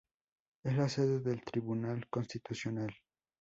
[0.63, 2.91] Es la sede del Tribunal Constitucional.